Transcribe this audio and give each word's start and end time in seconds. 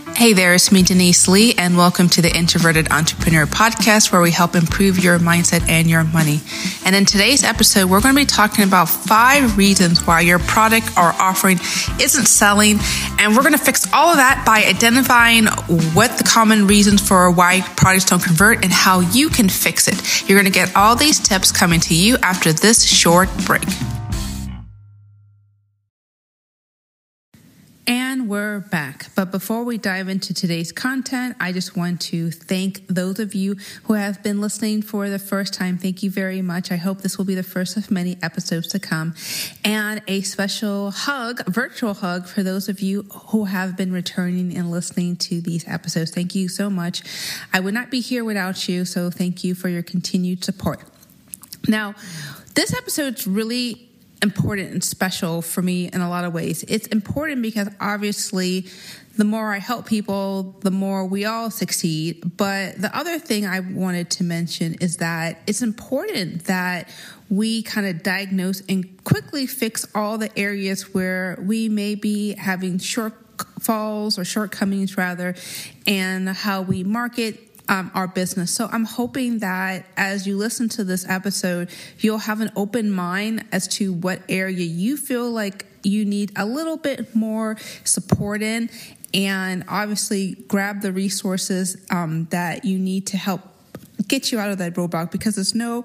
Hey 0.00 0.32
there, 0.34 0.54
it's 0.54 0.70
me, 0.70 0.82
Denise 0.82 1.28
Lee, 1.28 1.54
and 1.56 1.76
welcome 1.76 2.08
to 2.10 2.22
the 2.22 2.34
Introverted 2.36 2.90
Entrepreneur 2.90 3.46
Podcast, 3.46 4.12
where 4.12 4.20
we 4.20 4.30
help 4.30 4.54
improve 4.54 5.02
your 5.02 5.18
mindset 5.18 5.66
and 5.68 5.88
your 5.88 6.04
money. 6.04 6.40
And 6.84 6.94
in 6.94 7.04
today's 7.04 7.42
episode, 7.42 7.88
we're 7.88 8.00
going 8.00 8.14
to 8.14 8.20
be 8.20 8.26
talking 8.26 8.64
about 8.64 8.88
five 8.88 9.56
reasons 9.56 10.06
why 10.06 10.20
your 10.20 10.38
product 10.38 10.88
or 10.96 11.12
offering 11.18 11.58
isn't 12.00 12.26
selling. 12.26 12.78
And 13.18 13.34
we're 13.34 13.42
going 13.42 13.52
to 13.52 13.58
fix 13.58 13.90
all 13.92 14.10
of 14.10 14.16
that 14.16 14.42
by 14.44 14.64
identifying 14.64 15.46
what 15.94 16.16
the 16.18 16.24
common 16.24 16.66
reasons 16.66 17.06
for 17.06 17.30
why 17.30 17.62
products 17.76 18.04
don't 18.04 18.22
convert 18.22 18.62
and 18.64 18.72
how 18.72 19.00
you 19.00 19.28
can 19.28 19.48
fix 19.48 19.88
it. 19.88 20.28
You're 20.28 20.36
going 20.40 20.52
to 20.52 20.58
get 20.58 20.74
all 20.76 20.96
these 20.96 21.18
tips 21.18 21.50
coming 21.50 21.80
to 21.80 21.94
you 21.94 22.16
after 22.22 22.52
this 22.52 22.84
short 22.84 23.28
break. 23.46 23.68
And 27.90 28.28
we're 28.28 28.60
back. 28.60 29.06
But 29.16 29.32
before 29.32 29.64
we 29.64 29.76
dive 29.76 30.08
into 30.08 30.32
today's 30.32 30.70
content, 30.70 31.34
I 31.40 31.50
just 31.50 31.76
want 31.76 32.00
to 32.02 32.30
thank 32.30 32.86
those 32.86 33.18
of 33.18 33.34
you 33.34 33.56
who 33.82 33.94
have 33.94 34.22
been 34.22 34.40
listening 34.40 34.80
for 34.80 35.08
the 35.08 35.18
first 35.18 35.52
time. 35.54 35.76
Thank 35.76 36.04
you 36.04 36.08
very 36.08 36.40
much. 36.40 36.70
I 36.70 36.76
hope 36.76 37.00
this 37.00 37.18
will 37.18 37.24
be 37.24 37.34
the 37.34 37.42
first 37.42 37.76
of 37.76 37.90
many 37.90 38.16
episodes 38.22 38.68
to 38.68 38.78
come. 38.78 39.16
And 39.64 40.02
a 40.06 40.20
special 40.20 40.92
hug, 40.92 41.44
virtual 41.46 41.94
hug, 41.94 42.28
for 42.28 42.44
those 42.44 42.68
of 42.68 42.78
you 42.78 43.02
who 43.30 43.46
have 43.46 43.76
been 43.76 43.90
returning 43.90 44.56
and 44.56 44.70
listening 44.70 45.16
to 45.16 45.40
these 45.40 45.66
episodes. 45.66 46.12
Thank 46.12 46.36
you 46.36 46.48
so 46.48 46.70
much. 46.70 47.02
I 47.52 47.58
would 47.58 47.74
not 47.74 47.90
be 47.90 48.00
here 48.00 48.22
without 48.22 48.68
you, 48.68 48.84
so 48.84 49.10
thank 49.10 49.42
you 49.42 49.56
for 49.56 49.68
your 49.68 49.82
continued 49.82 50.44
support. 50.44 50.80
Now, 51.66 51.96
this 52.54 52.72
episode's 52.72 53.26
really 53.26 53.89
important 54.22 54.72
and 54.72 54.84
special 54.84 55.42
for 55.42 55.62
me 55.62 55.88
in 55.92 56.00
a 56.00 56.08
lot 56.08 56.24
of 56.24 56.34
ways. 56.34 56.64
It's 56.68 56.86
important 56.88 57.42
because 57.42 57.68
obviously 57.80 58.66
the 59.16 59.24
more 59.24 59.52
I 59.52 59.58
help 59.58 59.86
people, 59.86 60.56
the 60.60 60.70
more 60.70 61.04
we 61.04 61.24
all 61.24 61.50
succeed. 61.50 62.36
But 62.36 62.80
the 62.80 62.96
other 62.96 63.18
thing 63.18 63.46
I 63.46 63.60
wanted 63.60 64.10
to 64.12 64.24
mention 64.24 64.74
is 64.74 64.98
that 64.98 65.40
it's 65.46 65.62
important 65.62 66.44
that 66.44 66.88
we 67.28 67.62
kind 67.62 67.86
of 67.86 68.02
diagnose 68.02 68.62
and 68.68 69.04
quickly 69.04 69.46
fix 69.46 69.86
all 69.94 70.18
the 70.18 70.36
areas 70.38 70.94
where 70.94 71.38
we 71.40 71.68
may 71.68 71.94
be 71.94 72.34
having 72.34 72.78
shortfalls 72.78 74.18
or 74.18 74.24
shortcomings 74.24 74.96
rather, 74.96 75.34
and 75.86 76.28
how 76.28 76.62
we 76.62 76.82
market 76.82 77.49
um, 77.70 77.90
our 77.94 78.08
business. 78.08 78.50
So 78.52 78.68
I'm 78.70 78.84
hoping 78.84 79.38
that 79.38 79.86
as 79.96 80.26
you 80.26 80.36
listen 80.36 80.68
to 80.70 80.84
this 80.84 81.08
episode, 81.08 81.70
you'll 82.00 82.18
have 82.18 82.40
an 82.40 82.50
open 82.56 82.90
mind 82.90 83.44
as 83.52 83.68
to 83.68 83.92
what 83.92 84.20
area 84.28 84.64
you 84.64 84.96
feel 84.96 85.30
like 85.30 85.64
you 85.84 86.04
need 86.04 86.32
a 86.36 86.44
little 86.44 86.76
bit 86.76 87.14
more 87.14 87.56
support 87.84 88.42
in, 88.42 88.68
and 89.14 89.64
obviously 89.68 90.34
grab 90.48 90.82
the 90.82 90.92
resources 90.92 91.76
um, 91.90 92.26
that 92.26 92.64
you 92.64 92.78
need 92.78 93.06
to 93.06 93.16
help 93.16 93.40
get 94.08 94.32
you 94.32 94.38
out 94.40 94.50
of 94.50 94.58
that 94.58 94.74
roadblock 94.74 95.12
because 95.12 95.36
there's 95.36 95.54
no 95.54 95.84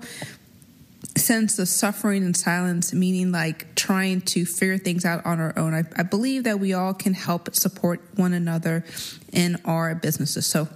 sense 1.15 1.59
of 1.59 1.67
suffering 1.67 2.23
and 2.23 2.35
silence, 2.35 2.93
meaning 2.93 3.31
like 3.31 3.73
trying 3.75 4.21
to 4.21 4.43
figure 4.45 4.79
things 4.79 5.05
out 5.05 5.23
on 5.25 5.39
our 5.39 5.53
own. 5.57 5.73
I, 5.73 5.83
I 5.95 6.03
believe 6.03 6.45
that 6.45 6.59
we 6.59 6.73
all 6.73 6.95
can 6.95 7.13
help 7.13 7.53
support 7.55 8.01
one 8.15 8.33
another 8.33 8.83
in 9.31 9.61
our 9.65 9.93
businesses. 9.93 10.47
So 10.47 10.67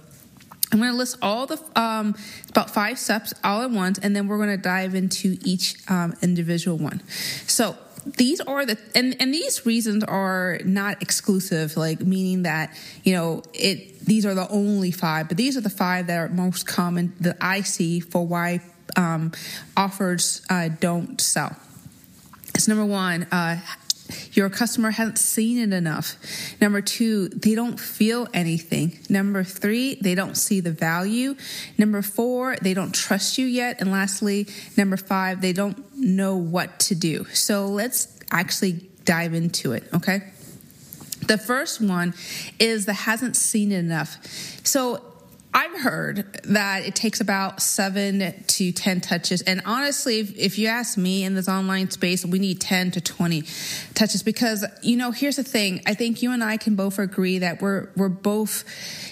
I'm 0.72 0.78
going 0.78 0.90
to 0.90 0.96
list 0.96 1.16
all 1.20 1.46
the 1.46 1.60
um, 1.74 2.14
about 2.48 2.70
five 2.70 2.98
steps 2.98 3.34
all 3.42 3.62
at 3.62 3.70
once, 3.70 3.98
and 3.98 4.14
then 4.14 4.28
we're 4.28 4.36
going 4.36 4.56
to 4.56 4.62
dive 4.62 4.94
into 4.94 5.36
each 5.44 5.76
um, 5.88 6.14
individual 6.22 6.78
one. 6.78 7.02
So 7.46 7.76
these 8.06 8.40
are 8.40 8.64
the 8.64 8.78
and 8.94 9.16
and 9.20 9.34
these 9.34 9.66
reasons 9.66 10.04
are 10.04 10.60
not 10.64 11.02
exclusive, 11.02 11.76
like 11.76 12.00
meaning 12.00 12.42
that 12.44 12.76
you 13.02 13.14
know 13.14 13.42
it. 13.52 14.00
These 14.00 14.24
are 14.26 14.34
the 14.34 14.48
only 14.48 14.90
five, 14.90 15.28
but 15.28 15.36
these 15.36 15.56
are 15.56 15.60
the 15.60 15.70
five 15.70 16.06
that 16.06 16.16
are 16.16 16.28
most 16.28 16.66
common 16.66 17.12
that 17.20 17.36
I 17.40 17.60
see 17.60 18.00
for 18.00 18.26
why 18.26 18.60
um, 18.96 19.32
offers 19.76 20.42
uh, 20.48 20.68
don't 20.68 21.20
sell. 21.20 21.54
It's 22.54 22.66
number 22.66 22.84
one, 22.84 23.24
uh, 23.30 23.60
your 24.32 24.50
customer 24.50 24.90
hasn't 24.90 25.18
seen 25.18 25.58
it 25.58 25.72
enough. 25.74 26.16
Number 26.60 26.80
two, 26.80 27.28
they 27.28 27.54
don't 27.54 27.78
feel 27.78 28.28
anything. 28.32 28.98
Number 29.08 29.44
three, 29.44 29.96
they 29.96 30.14
don't 30.14 30.36
see 30.36 30.60
the 30.60 30.72
value. 30.72 31.34
Number 31.78 32.02
four, 32.02 32.56
they 32.62 32.74
don't 32.74 32.94
trust 32.94 33.38
you 33.38 33.46
yet. 33.46 33.80
And 33.80 33.90
lastly, 33.90 34.46
number 34.76 34.96
five, 34.96 35.40
they 35.40 35.52
don't 35.52 35.84
know 35.96 36.36
what 36.36 36.78
to 36.80 36.94
do. 36.94 37.24
So 37.32 37.66
let's 37.66 38.08
actually 38.30 38.88
dive 39.04 39.34
into 39.34 39.72
it, 39.72 39.84
okay? 39.94 40.22
The 41.26 41.38
first 41.38 41.80
one 41.80 42.14
is 42.58 42.86
the 42.86 42.92
hasn't 42.92 43.36
seen 43.36 43.72
it 43.72 43.78
enough. 43.78 44.16
So 44.64 45.09
I've 45.52 45.80
heard 45.80 46.40
that 46.44 46.86
it 46.86 46.94
takes 46.94 47.20
about 47.20 47.60
seven 47.60 48.44
to 48.46 48.72
10 48.72 49.00
touches. 49.00 49.42
And 49.42 49.62
honestly, 49.64 50.20
if, 50.20 50.36
if, 50.36 50.58
you 50.58 50.68
ask 50.68 50.96
me 50.96 51.24
in 51.24 51.34
this 51.34 51.48
online 51.48 51.90
space, 51.90 52.24
we 52.24 52.38
need 52.38 52.60
10 52.60 52.92
to 52.92 53.00
20 53.00 53.42
touches 53.94 54.22
because, 54.22 54.64
you 54.82 54.96
know, 54.96 55.10
here's 55.10 55.36
the 55.36 55.42
thing. 55.42 55.82
I 55.86 55.94
think 55.94 56.22
you 56.22 56.30
and 56.30 56.44
I 56.44 56.56
can 56.56 56.76
both 56.76 57.00
agree 57.00 57.38
that 57.38 57.60
we're, 57.60 57.88
we're 57.96 58.08
both 58.08 58.64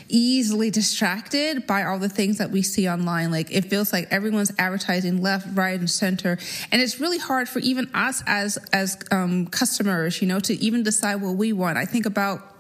easily 0.09 0.71
distracted 0.71 1.67
by 1.67 1.83
all 1.83 1.99
the 1.99 2.09
things 2.09 2.39
that 2.39 2.51
we 2.53 2.63
see 2.63 2.89
online. 2.89 3.33
Like 3.33 3.51
it 3.51 3.65
feels 3.65 3.93
like 3.93 4.07
everyone's 4.13 4.53
advertising 4.59 5.21
left, 5.21 5.49
right, 5.57 5.79
and 5.79 5.91
center. 5.91 6.39
And 6.71 6.81
it's 6.81 7.01
really 7.01 7.19
hard 7.19 7.49
for 7.49 7.59
even 7.59 7.91
us 7.95 8.23
as, 8.29 8.59
as, 8.73 8.97
um, 9.11 9.47
customers, 9.47 10.23
you 10.23 10.29
know, 10.29 10.39
to 10.41 10.55
even 10.55 10.85
decide 10.85 11.17
what 11.17 11.35
we 11.35 11.53
want. 11.53 11.79
I 11.79 11.85
think 11.85 12.07
about 12.07 12.58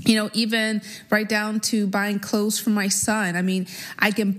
you 0.00 0.16
know, 0.16 0.30
even 0.34 0.82
right 1.10 1.28
down 1.28 1.60
to 1.60 1.86
buying 1.86 2.18
clothes 2.18 2.58
for 2.58 2.70
my 2.70 2.88
son. 2.88 3.36
I 3.36 3.42
mean, 3.42 3.66
I 3.98 4.10
can 4.10 4.32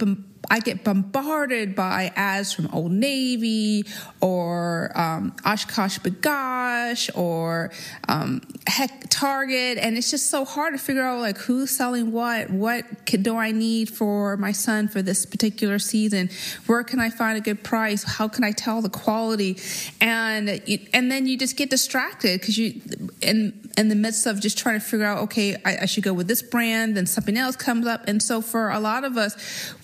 I 0.50 0.60
get 0.60 0.84
bombarded 0.84 1.76
by 1.76 2.12
ads 2.16 2.54
from 2.54 2.70
Old 2.74 2.92
Navy 2.92 3.86
or 4.22 4.92
um, 4.96 5.32
OshKosh 5.44 6.00
B'gosh 6.00 7.10
or 7.16 7.72
um, 8.08 8.42
heck 8.68 9.10
Target, 9.10 9.78
and 9.78 9.98
it's 9.98 10.12
just 10.12 10.30
so 10.30 10.44
hard 10.46 10.74
to 10.74 10.78
figure 10.78 11.02
out 11.02 11.20
like 11.22 11.38
who's 11.38 11.72
selling 11.72 12.12
what, 12.12 12.50
what 12.50 13.06
do 13.06 13.38
I 13.38 13.52
need 13.52 13.90
for 13.90 14.36
my 14.38 14.52
son 14.52 14.88
for 14.88 15.02
this 15.02 15.26
particular 15.26 15.80
season, 15.80 16.30
where 16.66 16.84
can 16.84 17.00
I 17.00 17.10
find 17.10 17.38
a 17.38 17.42
good 17.42 17.64
price, 17.64 18.04
how 18.04 18.28
can 18.28 18.44
I 18.44 18.52
tell 18.52 18.82
the 18.82 18.90
quality, 18.90 19.58
and 20.02 20.50
and 20.94 21.12
then 21.12 21.28
you 21.28 21.38
just 21.38 21.56
get 21.56 21.70
distracted 21.70 22.42
because 22.42 22.58
you 22.58 22.82
in 23.22 23.70
in 23.78 23.90
the 23.90 23.96
midst 23.96 24.26
of 24.26 24.40
just 24.40 24.58
trying 24.58 24.80
to 24.80 24.86
figure 24.86 25.06
out 25.06 25.20
okay 25.20 25.56
I, 25.66 25.80
I 25.82 25.86
should 25.86 26.04
go 26.04 26.14
with 26.14 26.28
this 26.28 26.42
brand, 26.42 26.98
then 26.98 27.06
something 27.06 27.38
else 27.38 27.56
comes 27.56 27.88
up, 27.88 28.08
and 28.08 28.22
so 28.22 28.42
for 28.42 28.70
a 28.70 28.80
lot 28.80 29.04
of 29.04 29.18
us, 29.18 29.36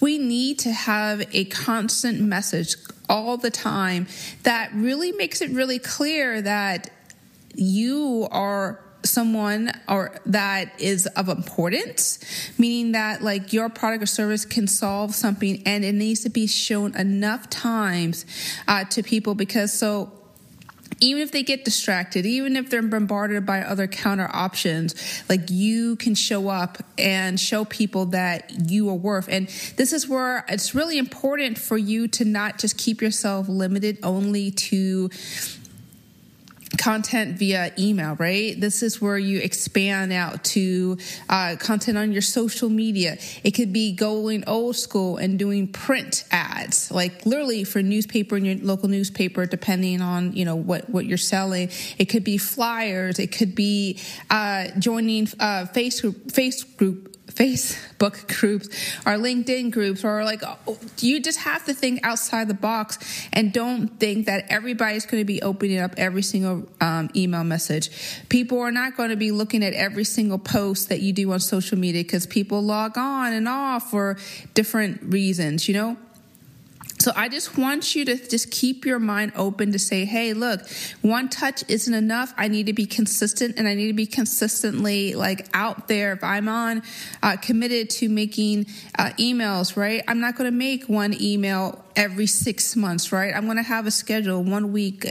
we 0.02 0.18
need 0.18 0.50
to 0.56 0.72
have 0.72 1.23
a 1.34 1.45
constant 1.45 2.19
message 2.22 2.75
all 3.09 3.38
the 3.38 3.51
time 3.51 4.07
that 4.44 4.72
really 4.73 5.12
makes 5.12 5.41
it 5.41 5.50
really 5.51 5.79
clear 5.79 6.41
that 6.41 6.89
you 7.56 8.28
are 8.31 8.79
someone 9.03 9.72
or 9.89 10.16
that 10.25 10.79
is 10.79 11.07
of 11.07 11.28
importance 11.28 12.19
meaning 12.59 12.91
that 12.91 13.23
like 13.23 13.51
your 13.51 13.67
product 13.67 14.03
or 14.03 14.06
service 14.06 14.45
can 14.45 14.67
solve 14.67 15.16
something 15.16 15.62
and 15.66 15.84
it 15.84 15.94
needs 15.94 16.22
to 16.22 16.29
be 16.29 16.45
shown 16.45 16.95
enough 16.95 17.50
times 17.50 18.25
uh, 18.68 18.83
to 18.85 19.01
people 19.01 19.33
because 19.33 19.73
so 19.73 20.21
even 21.01 21.23
if 21.23 21.31
they 21.31 21.44
get 21.44 21.66
distracted, 21.66 22.25
even 22.25 22.56
if 22.56 22.69
they're 22.69 22.84
bombarded 22.84 23.45
by 23.45 23.62
other 23.62 23.88
counter 23.88 24.29
options, 24.31 24.95
like 25.28 25.50
you 25.50 25.95
can 25.95 26.13
show 26.13 26.47
up 26.47 26.78
and 26.97 27.39
show 27.39 27.66
people 27.66 28.06
that 28.07 28.69
you 28.69 28.88
are 28.89 28.95
worth. 28.95 29.28
And 29.28 29.47
this 29.78 29.91
is 29.91 30.07
where 30.07 30.45
it's 30.47 30.75
really 30.75 31.00
important 31.00 31.57
for 31.57 31.78
you 31.78 32.07
to 32.09 32.23
not 32.23 32.59
just 32.59 32.78
keep 32.78 33.01
yourself 33.01 33.50
limited 33.50 33.97
only 34.03 34.51
to 34.51 35.09
content 36.81 37.38
via 37.38 37.72
email, 37.78 38.16
right? 38.16 38.59
This 38.59 38.81
is 38.81 39.00
where 39.00 39.18
you 39.18 39.40
expand 39.40 40.12
out 40.12 40.44
to 40.46 40.97
uh, 41.30 41.56
content 41.59 41.95
on 41.95 42.12
your 42.12 42.24
social 42.24 42.69
media. 42.69 43.18
It 43.44 43.51
could 43.51 43.72
be 43.72 43.92
going 43.92 44.44
old 44.48 44.75
school 44.75 45.18
and 45.18 45.38
doing 45.38 45.68
print 45.68 46.24
ads, 46.31 46.89
like 46.89 47.24
literally 47.24 47.66
for 47.66 47.83
newspaper 47.83 48.36
in 48.36 48.45
your 48.45 48.56
local 48.56 48.89
newspaper, 48.89 49.45
depending 49.45 50.01
on 50.01 50.33
you 50.33 50.44
know 50.44 50.56
what 50.56 50.89
what 50.89 51.06
you're 51.06 51.19
selling. 51.19 51.69
It 52.00 52.06
could 52.06 52.24
be 52.24 52.39
flyers. 52.39 53.19
It 53.19 53.31
could 53.31 53.54
be 53.54 54.00
uh, 54.31 54.69
joining 54.80 55.28
uh, 55.39 55.68
Facebook 55.75 56.16
Facebook 56.31 57.11
Facebook 57.33 58.39
groups 58.39 58.68
or 59.06 59.13
LinkedIn 59.13 59.72
groups 59.72 60.04
or 60.04 60.24
like 60.24 60.42
you 61.00 61.19
just 61.19 61.39
have 61.39 61.66
to 61.66 61.74
think 61.74 62.00
outside 62.04 62.48
the 62.48 62.54
box 62.54 63.28
and 63.33 63.51
don't 63.54 64.00
think 64.00 64.25
that 64.25 64.45
everybody's 64.50 65.06
going 65.06 65.22
to 65.22 65.25
be 65.25 65.42
opening 65.42 65.80
up 65.80 65.94
every 65.98 66.22
single 66.22 66.68
um, 66.80 67.10
email 67.16 67.44
message. 67.44 67.89
People 68.30 68.60
are 68.60 68.72
not 68.72 68.95
going 68.98 69.10
to 69.10 69.16
be 69.16 69.31
looking 69.31 69.63
at 69.63 69.74
every 69.74 70.04
single 70.04 70.39
post 70.39 70.89
that 70.89 71.01
you 71.01 71.13
do 71.13 71.31
on 71.31 71.39
social 71.39 71.78
media 71.78 72.04
because 72.04 72.25
people 72.25 72.62
log 72.62 72.98
on 72.98 73.33
and 73.33 73.48
off 73.48 73.89
for 73.92 74.18
different 74.54 75.01
reasons, 75.04 75.68
you 75.68 75.74
know? 75.74 75.98
So 77.01 77.12
I 77.15 77.30
just 77.30 77.57
want 77.57 77.95
you 77.95 78.06
to 78.06 78.15
just 78.15 78.51
keep 78.51 78.86
your 78.86 79.00
mind 79.00 79.31
open 79.36 79.71
to 79.71 79.80
say, 79.80 80.06
hey, 80.06 80.33
look, 80.33 80.62
one 81.01 81.30
touch 81.30 81.63
isn't 81.68 81.94
enough. 81.95 82.31
I 82.38 82.48
need 82.48 82.68
to 82.68 82.74
be 82.74 82.86
consistent 82.86 83.57
and 83.57 83.68
I 83.68 83.74
need 83.74 83.88
to 83.88 83.94
be 83.94 84.06
consistently 84.06 85.15
like 85.15 85.48
out 85.56 85.88
there. 85.88 86.13
If 86.13 86.24
I'm 86.24 86.48
on 86.48 86.83
uh, 87.24 87.38
committed 87.38 87.89
to 87.92 88.07
making 88.07 88.68
uh, 89.00 89.09
emails, 89.18 89.75
right? 89.75 90.03
I'm 90.07 90.19
not 90.19 90.36
going 90.36 90.45
to 90.51 90.56
make 90.56 90.89
one 90.89 91.19
email 91.19 91.83
every 91.95 92.27
six 92.27 92.75
months, 92.75 93.12
right? 93.12 93.33
I'm 93.36 93.45
going 93.45 93.57
to 93.57 93.63
have 93.63 93.88
a 93.88 93.92
schedule 93.92 94.44
one 94.44 94.71
week 94.71 95.04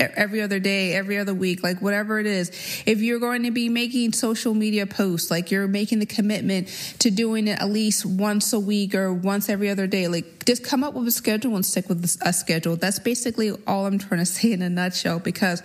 every 0.00 0.40
other 0.40 0.58
day, 0.58 0.94
every 0.94 1.18
other 1.18 1.34
week, 1.34 1.62
like 1.62 1.80
whatever 1.80 2.18
it 2.18 2.26
is. 2.26 2.50
If 2.86 3.00
you're 3.00 3.18
going 3.18 3.42
to 3.44 3.50
be 3.50 3.68
making 3.68 4.12
social 4.12 4.54
media 4.54 4.86
posts, 4.86 5.30
like 5.30 5.50
you're 5.50 5.68
making 5.68 5.98
the 5.98 6.06
commitment 6.06 6.68
to 7.00 7.10
doing 7.10 7.48
it 7.48 7.60
at 7.60 7.68
least 7.68 8.06
once 8.06 8.52
a 8.52 8.60
week 8.60 8.94
or 8.94 9.12
once 9.12 9.48
every 9.48 9.68
other 9.68 9.86
day, 9.86 10.08
like 10.08 10.44
just 10.44 10.64
come 10.64 10.82
up 10.82 10.94
with 10.94 11.06
a 11.06 11.12
schedule 11.12 11.54
and 11.56 11.64
stick 11.64 11.88
with 11.88 12.04
a 12.22 12.32
schedule. 12.32 12.76
That's 12.76 12.98
basically 12.98 13.52
all 13.66 13.86
I'm 13.86 13.98
trying 13.98 14.20
to 14.20 14.26
say 14.26 14.52
in 14.52 14.62
a 14.62 14.70
nutshell 14.70 15.18
because, 15.18 15.62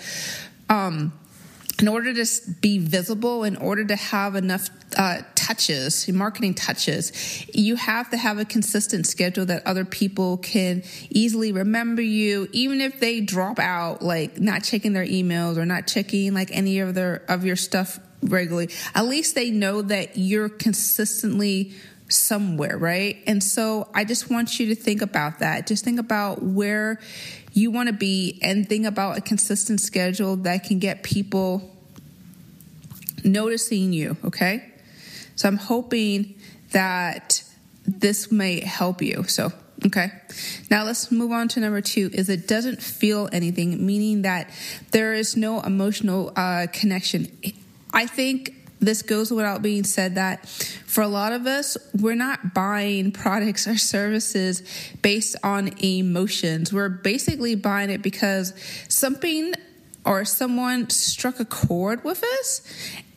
um, 0.70 1.14
in 1.80 1.88
order 1.88 2.13
to 2.13 2.25
be 2.62 2.77
visible, 2.77 3.44
in 3.44 3.57
order 3.57 3.83
to 3.86 3.95
have 3.95 4.36
enough 4.36 4.69
uh, 4.98 5.22
touches, 5.36 6.07
marketing 6.07 6.54
touches, 6.54 7.12
you 7.54 7.75
have 7.75 8.10
to 8.12 8.18
have 8.18 8.38
a 8.38 8.45
consistent 8.45 9.06
schedule 9.06 9.45
that 9.45 9.66
other 9.68 9.83
people 9.83 10.38
can 10.38 10.83
easily 11.10 11.51
remember 11.51 12.01
you, 12.01 12.48
even 12.51 12.80
if 12.80 13.00
they 13.00 13.19
drop 13.19 13.60
out, 13.60 14.01
like 14.01 14.39
not 14.39 14.63
checking 14.63 14.94
their 14.94 15.06
emails 15.06 15.57
or 15.57 15.66
not 15.66 15.88
checking 15.88 16.33
like 16.33 16.50
any 16.51 16.80
of 16.80 16.95
their 16.95 17.24
of 17.27 17.45
your 17.45 17.56
stuff 17.57 18.00
regularly. 18.24 18.69
At 18.94 19.06
least 19.06 19.36
they 19.36 19.51
know 19.51 19.81
that 19.81 20.18
you're 20.18 20.50
consistently 20.50 21.74
somewhere, 22.07 22.77
right? 22.77 23.18
And 23.27 23.44
so 23.44 23.89
I 23.94 24.06
just 24.06 24.30
want 24.30 24.60
you 24.60 24.68
to 24.68 24.75
think 24.75 25.01
about 25.01 25.39
that. 25.39 25.68
Just 25.68 25.83
think 25.83 26.00
about 26.00 26.42
where 26.42 27.00
you 27.56 27.72
want 27.72 27.88
to 27.88 27.94
be 27.94 28.38
and 28.42 28.68
think 28.68 28.86
about 28.86 29.18
a 29.18 29.22
consistent 29.22 29.80
schedule 29.80 30.36
that 30.36 30.66
can 30.66 30.78
get 30.78 31.04
people 31.04 31.74
noticing 33.24 33.94
you, 33.94 34.18
okay? 34.25 34.72
So 35.38 35.48
I'm 35.48 35.57
hoping 35.57 36.36
that 36.72 37.44
this 37.86 38.30
may 38.30 38.60
help 38.60 39.02
you. 39.02 39.24
So, 39.24 39.54
okay. 39.86 40.12
Now 40.69 40.84
let's 40.84 41.12
move 41.12 41.31
on 41.31 41.48
to 41.50 41.62
number 41.62 41.80
two 41.80 42.10
is 42.13 42.28
it 42.28 42.46
doesn't 42.46 42.81
feel 42.81 43.30
anything, 43.31 43.86
meaning 43.86 44.24
that 44.24 44.50
there 44.92 45.13
is 45.13 45.38
no 45.38 45.62
emotional 45.62 46.34
uh, 46.36 46.68
connection. 46.74 47.31
I 47.94 48.06
think 48.06 48.54
this 48.86 49.02
goes 49.02 49.32
without 49.32 49.62
being 49.62 49.84
said 49.84 50.16
that 50.16 50.48
for 50.48 51.02
a 51.02 51.08
lot 51.08 51.34
of 51.34 51.46
us, 51.46 51.78
we're 52.00 52.16
not 52.16 52.54
buying 52.54 53.12
products 53.12 53.68
or 53.68 53.78
services 53.78 54.64
based 55.02 55.36
on 55.44 55.72
emotions. 55.84 56.72
We're 56.72 56.90
basically 56.90 57.56
buying 57.56 57.90
it 57.90 58.02
because 58.02 58.54
something 58.88 59.54
or 60.06 60.24
someone 60.24 60.90
struck 60.90 61.40
a 61.40 61.46
chord 61.46 62.04
with 62.04 62.24
us 62.24 62.62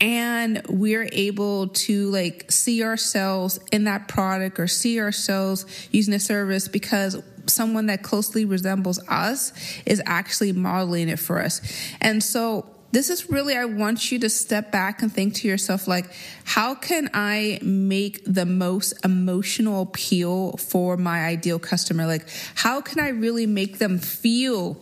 and 0.00 0.62
we're 0.68 1.08
able 1.12 1.68
to 1.68 2.10
like 2.10 2.50
see 2.50 2.82
ourselves 2.82 3.60
in 3.70 3.84
that 3.84 4.08
product 4.08 4.58
or 4.58 4.66
see 4.66 5.00
ourselves 5.00 5.66
using 5.92 6.14
a 6.14 6.18
service 6.18 6.66
because 6.66 7.22
someone 7.46 7.86
that 7.86 8.02
closely 8.02 8.44
resembles 8.44 8.98
us 9.08 9.52
is 9.86 10.02
actually 10.06 10.52
modeling 10.52 11.08
it 11.08 11.18
for 11.18 11.40
us. 11.40 11.60
And 12.00 12.22
so 12.22 12.66
this 12.90 13.10
is 13.10 13.28
really, 13.28 13.56
I 13.56 13.66
want 13.66 14.10
you 14.10 14.18
to 14.20 14.30
step 14.30 14.72
back 14.72 15.02
and 15.02 15.12
think 15.12 15.34
to 15.34 15.48
yourself, 15.48 15.86
like, 15.86 16.06
how 16.44 16.74
can 16.74 17.10
I 17.12 17.58
make 17.62 18.22
the 18.24 18.46
most 18.46 18.94
emotional 19.04 19.82
appeal 19.82 20.56
for 20.56 20.96
my 20.96 21.24
ideal 21.26 21.58
customer? 21.58 22.06
Like, 22.06 22.26
how 22.54 22.80
can 22.80 23.00
I 23.00 23.08
really 23.08 23.46
make 23.46 23.78
them 23.78 23.98
feel 23.98 24.78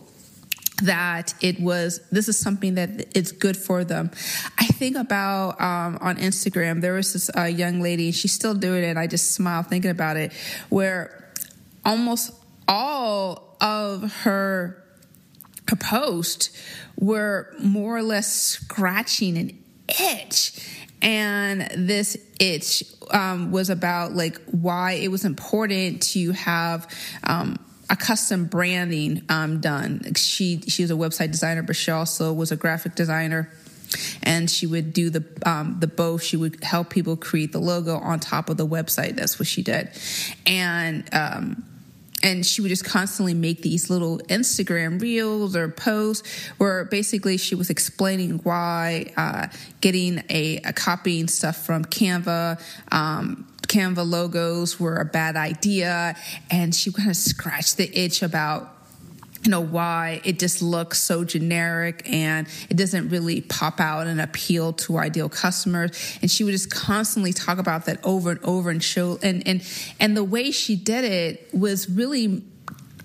that 0.83 1.33
it 1.41 1.59
was 1.59 1.99
this 2.11 2.29
is 2.29 2.37
something 2.37 2.75
that 2.75 3.07
it's 3.17 3.31
good 3.31 3.57
for 3.57 3.83
them 3.83 4.11
i 4.59 4.65
think 4.67 4.95
about 4.95 5.59
um, 5.59 5.97
on 6.01 6.17
instagram 6.17 6.81
there 6.81 6.93
was 6.93 7.13
this 7.13 7.31
uh, 7.35 7.45
young 7.45 7.81
lady 7.81 8.11
she's 8.11 8.31
still 8.31 8.53
doing 8.53 8.83
it 8.83 8.95
i 8.95 9.07
just 9.07 9.31
smile 9.31 9.63
thinking 9.63 9.89
about 9.89 10.17
it 10.17 10.31
where 10.69 11.31
almost 11.83 12.31
all 12.67 13.57
of 13.59 14.21
her 14.21 14.83
her 15.67 15.75
posts 15.75 16.51
were 16.97 17.53
more 17.59 17.95
or 17.95 18.03
less 18.03 18.31
scratching 18.31 19.37
an 19.37 19.57
itch 19.87 20.77
and 21.01 21.61
this 21.75 22.17
itch 22.39 22.83
um, 23.11 23.51
was 23.51 23.69
about 23.69 24.13
like 24.13 24.39
why 24.45 24.93
it 24.93 25.09
was 25.09 25.25
important 25.25 26.01
to 26.01 26.31
have 26.31 26.91
um, 27.23 27.57
a 27.89 27.95
custom 27.95 28.45
branding 28.45 29.23
um, 29.29 29.61
done. 29.61 30.13
She 30.15 30.61
she 30.61 30.83
was 30.83 30.91
a 30.91 30.95
website 30.95 31.31
designer, 31.31 31.63
but 31.63 31.75
she 31.75 31.91
also 31.91 32.33
was 32.33 32.51
a 32.51 32.55
graphic 32.55 32.95
designer. 32.95 33.51
And 34.21 34.51
she 34.51 34.67
would 34.67 34.91
do 34.91 35.09
the 35.09 35.23
um, 35.45 35.77
the 35.79 35.87
both. 35.87 36.21
She 36.21 36.35
would 36.35 36.61
help 36.61 36.89
people 36.89 37.15
create 37.15 37.53
the 37.53 37.59
logo 37.59 37.95
on 37.95 38.19
top 38.19 38.49
of 38.49 38.57
the 38.57 38.67
website. 38.67 39.15
That's 39.15 39.39
what 39.39 39.47
she 39.47 39.63
did, 39.63 39.89
and 40.45 41.07
um, 41.13 41.63
and 42.23 42.45
she 42.45 42.61
would 42.61 42.69
just 42.69 42.85
constantly 42.85 43.33
make 43.33 43.61
these 43.61 43.89
little 43.89 44.19
Instagram 44.27 44.99
reels 45.01 45.55
or 45.55 45.69
posts 45.69 46.27
where 46.57 46.85
basically 46.85 47.37
she 47.37 47.55
was 47.55 47.69
explaining 47.69 48.39
why 48.39 49.11
uh, 49.17 49.47
getting 49.81 50.23
a, 50.29 50.57
a, 50.65 50.73
copying 50.73 51.27
stuff 51.27 51.65
from 51.65 51.85
Canva. 51.85 52.59
Um, 52.91 53.47
Canva 53.67 54.09
logos 54.09 54.79
were 54.79 54.95
a 54.95 55.05
bad 55.05 55.35
idea, 55.35 56.15
and 56.49 56.73
she 56.73 56.91
kind 56.91 57.09
of 57.09 57.17
scratched 57.17 57.77
the 57.77 57.97
itch 57.97 58.23
about 58.23 58.76
you 59.47 59.51
know 59.51 59.61
why 59.61 60.19
it 60.25 60.39
just 60.39 60.61
looks 60.61 61.01
so 61.01 61.23
generic 61.23 62.01
and 62.11 62.49
it 62.69 62.75
doesn't 62.75 63.07
really 63.07 63.39
pop 63.39 63.79
out 63.79 64.05
and 64.05 64.19
appeal 64.19 64.73
to 64.73 64.97
ideal 64.97 65.29
customers 65.29 66.17
and 66.21 66.29
she 66.29 66.43
would 66.43 66.51
just 66.51 66.69
constantly 66.69 67.31
talk 67.31 67.57
about 67.57 67.85
that 67.85 67.97
over 68.03 68.31
and 68.31 68.43
over 68.43 68.69
and 68.69 68.83
show 68.83 69.17
and 69.23 69.47
and 69.47 69.65
and 70.01 70.17
the 70.17 70.23
way 70.23 70.51
she 70.51 70.75
did 70.75 71.05
it 71.05 71.47
was 71.53 71.89
really 71.89 72.43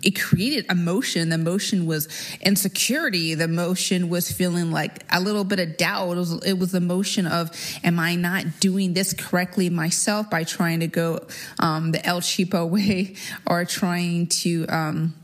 it 0.03 0.19
created 0.19 0.67
emotion. 0.69 1.29
The 1.29 1.37
emotion 1.37 1.87
was 1.87 2.09
insecurity. 2.41 3.37
The 3.37 3.45
emotion 3.45 4.09
was 4.09 4.33
feeling 4.33 4.73
like 4.73 5.05
a 5.15 5.21
little 5.21 5.45
bit 5.45 5.61
of 5.61 5.77
doubt. 5.77 6.11
It 6.11 6.17
was, 6.17 6.45
it 6.45 6.59
was 6.59 6.73
the 6.73 6.79
emotion 6.79 7.25
of, 7.25 7.53
am 7.85 8.01
I 8.01 8.17
not 8.17 8.59
doing 8.59 8.95
this 8.95 9.13
correctly 9.13 9.71
myself 9.71 10.29
by 10.29 10.43
trying 10.43 10.81
to 10.81 10.89
go 10.89 11.25
um, 11.61 11.93
the 11.93 12.05
El 12.05 12.21
Cheapo 12.21 12.69
way 12.69 13.15
or 13.47 13.65
trying 13.65 14.27
to, 14.27 14.67
um, 14.67 15.15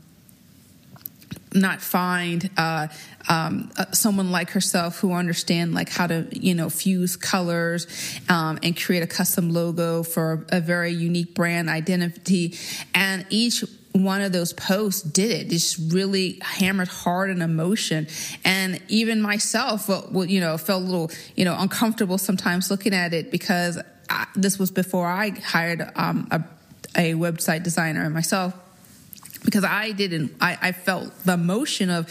not 1.53 1.81
find 1.81 2.49
uh, 2.57 2.87
um, 3.27 3.71
uh, 3.77 3.85
someone 3.91 4.31
like 4.31 4.51
herself 4.51 4.99
who 4.99 5.13
understand 5.13 5.73
like 5.73 5.89
how 5.89 6.07
to 6.07 6.27
you 6.31 6.53
know 6.53 6.69
fuse 6.69 7.15
colors 7.15 7.87
um, 8.29 8.59
and 8.63 8.79
create 8.79 9.03
a 9.03 9.07
custom 9.07 9.51
logo 9.51 10.03
for 10.03 10.45
a 10.49 10.61
very 10.61 10.91
unique 10.91 11.33
brand 11.33 11.69
identity. 11.69 12.55
And 12.93 13.25
each 13.29 13.63
one 13.91 14.21
of 14.21 14.31
those 14.31 14.53
posts 14.53 15.01
did 15.01 15.31
it. 15.31 15.49
Just 15.49 15.91
really 15.91 16.37
hammered 16.41 16.87
hard 16.87 17.31
on 17.31 17.41
emotion. 17.41 18.07
And 18.45 18.81
even 18.87 19.21
myself 19.21 19.89
well, 19.89 20.25
you 20.25 20.39
know 20.39 20.57
felt 20.57 20.83
a 20.83 20.85
little 20.85 21.11
you 21.35 21.45
know 21.45 21.55
uncomfortable 21.57 22.17
sometimes 22.17 22.69
looking 22.69 22.93
at 22.93 23.13
it 23.13 23.31
because 23.31 23.79
I, 24.09 24.25
this 24.35 24.57
was 24.57 24.71
before 24.71 25.07
i 25.07 25.29
hired 25.29 25.87
um, 25.95 26.27
a, 26.31 26.43
a 26.95 27.13
website 27.13 27.63
designer 27.63 28.09
myself 28.09 28.53
because 29.43 29.63
I 29.63 29.91
didn't, 29.91 30.35
I, 30.41 30.57
I, 30.61 30.71
felt 30.71 31.17
the 31.23 31.33
emotion 31.33 31.89
of 31.89 32.07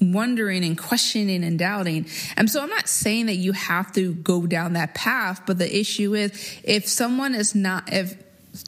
wondering 0.00 0.64
and 0.64 0.76
questioning 0.76 1.44
and 1.44 1.58
doubting. 1.58 2.06
And 2.36 2.50
so 2.50 2.62
I'm 2.62 2.70
not 2.70 2.88
saying 2.88 3.26
that 3.26 3.36
you 3.36 3.52
have 3.52 3.92
to 3.92 4.14
go 4.14 4.46
down 4.46 4.74
that 4.74 4.94
path, 4.94 5.42
but 5.46 5.58
the 5.58 5.78
issue 5.78 6.14
is 6.14 6.32
if 6.64 6.88
someone 6.88 7.34
is 7.34 7.54
not, 7.54 7.92
if 7.92 8.16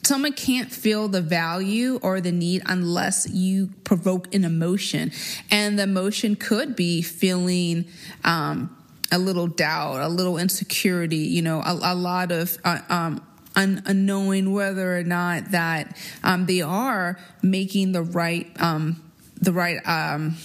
someone 0.03 0.33
can't 0.33 0.71
feel 0.71 1.07
the 1.07 1.21
value 1.21 1.99
or 2.01 2.19
the 2.19 2.31
need 2.31 2.61
unless 2.65 3.29
you 3.29 3.67
provoke 3.83 4.33
an 4.33 4.43
emotion. 4.43 5.11
And 5.49 5.79
the 5.79 5.83
emotion 5.83 6.35
could 6.35 6.75
be 6.75 7.01
feeling, 7.01 7.85
um, 8.23 8.75
a 9.11 9.17
little 9.17 9.47
doubt, 9.47 10.01
a 10.01 10.09
little 10.09 10.37
insecurity, 10.37 11.17
you 11.17 11.41
know, 11.41 11.61
a, 11.61 11.93
a 11.93 11.95
lot 11.95 12.31
of, 12.31 12.57
uh, 12.65 12.79
um, 12.89 13.26
un- 13.57 13.81
unknowing 13.85 14.53
whether 14.53 14.97
or 14.97 15.03
not 15.03 15.51
that 15.51 15.97
um, 16.23 16.45
they 16.45 16.61
are 16.61 17.19
making 17.41 17.91
the 17.91 18.03
right 18.03 18.47
um, 18.61 19.03
the 19.41 19.51
right 19.51 19.85
um, 19.85 20.37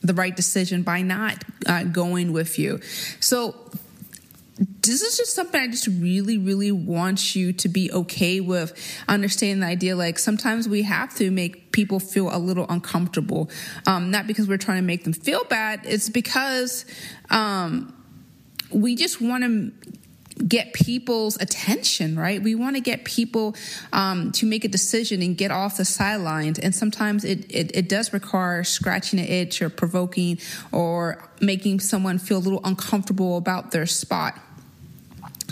the 0.00 0.14
right 0.14 0.34
decision 0.34 0.82
by 0.82 1.02
not 1.02 1.44
uh, 1.66 1.84
going 1.84 2.32
with 2.32 2.58
you. 2.58 2.80
So 3.20 3.54
this 4.82 5.02
is 5.02 5.16
just 5.16 5.34
something 5.34 5.60
I 5.60 5.68
just 5.68 5.86
really, 5.86 6.38
really 6.38 6.72
want 6.72 7.36
you 7.36 7.52
to 7.52 7.68
be 7.68 7.92
okay 7.92 8.40
with. 8.40 8.72
Understanding 9.06 9.60
the 9.60 9.66
idea, 9.66 9.94
like 9.94 10.18
sometimes 10.18 10.68
we 10.68 10.82
have 10.82 11.14
to 11.16 11.30
make 11.30 11.72
people 11.72 12.00
feel 12.00 12.34
a 12.34 12.38
little 12.38 12.66
uncomfortable, 12.68 13.50
um, 13.86 14.10
not 14.10 14.26
because 14.26 14.48
we're 14.48 14.58
trying 14.58 14.78
to 14.78 14.86
make 14.86 15.04
them 15.04 15.12
feel 15.12 15.44
bad. 15.44 15.80
It's 15.84 16.08
because 16.08 16.84
um, 17.30 17.94
we 18.72 18.96
just 18.96 19.20
want 19.20 19.44
to 19.44 19.72
get 20.46 20.72
people's 20.72 21.36
attention, 21.40 22.18
right? 22.18 22.42
We 22.42 22.54
want 22.54 22.76
to 22.76 22.80
get 22.80 23.04
people 23.04 23.56
um, 23.92 24.32
to 24.32 24.46
make 24.46 24.64
a 24.64 24.68
decision 24.68 25.22
and 25.22 25.36
get 25.36 25.50
off 25.50 25.76
the 25.76 25.84
sidelines. 25.84 26.58
And 26.58 26.74
sometimes 26.74 27.24
it, 27.24 27.50
it, 27.50 27.76
it 27.76 27.88
does 27.88 28.12
require 28.12 28.64
scratching 28.64 29.18
an 29.18 29.26
itch 29.26 29.60
or 29.60 29.68
provoking 29.68 30.38
or 30.72 31.28
making 31.40 31.80
someone 31.80 32.18
feel 32.18 32.38
a 32.38 32.40
little 32.40 32.60
uncomfortable 32.64 33.36
about 33.36 33.72
their 33.72 33.86
spot. 33.86 34.38